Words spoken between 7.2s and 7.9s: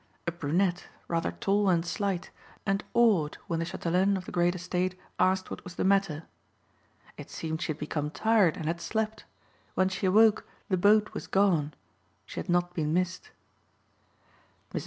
seemed she had